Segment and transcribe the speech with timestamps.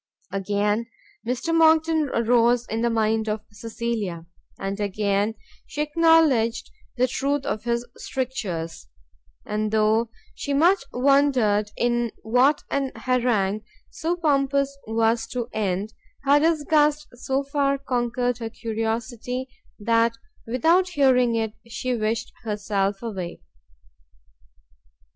[0.31, 0.87] Again
[1.27, 4.25] Mr Monckton arose in the mind of Cecilia,
[4.57, 5.35] and again
[5.67, 8.87] she acknowledged the truth of his strictures;
[9.45, 13.61] and though she much wondered in what an harangue
[13.91, 15.93] so pompous was to end,
[16.23, 19.49] her disgust so far conquered her curiosity,
[19.79, 23.39] that without hearing it, she wished herself away.